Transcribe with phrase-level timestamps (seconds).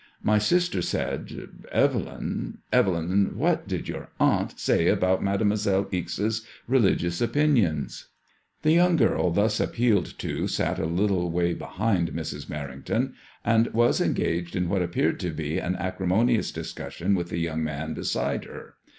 [0.23, 1.31] My sister said
[1.71, 8.07] Evelyn, Evelyn, what did your aunt say about Mademoiselle Ixe's re ligious opinions?"
[8.63, 10.47] The young girl thus appealed r\ HADEMOISSLLK IXS.
[10.47, 12.47] to sat a little way behind Mrs.
[12.49, 13.13] Merrington,
[13.45, 17.63] and was engaged in what appeared to be an acri monious discussion with the young
[17.63, 18.77] man beside her.